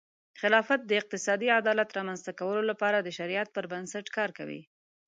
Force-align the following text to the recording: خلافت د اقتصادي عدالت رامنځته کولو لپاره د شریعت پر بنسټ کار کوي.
خلافت 0.41 0.81
د 0.85 0.91
اقتصادي 1.01 1.47
عدالت 1.59 1.89
رامنځته 1.97 2.31
کولو 2.39 2.61
لپاره 2.71 2.97
د 3.01 3.09
شریعت 3.17 3.47
پر 3.55 3.65
بنسټ 3.71 4.05
کار 4.17 4.29
کوي. 4.37 4.61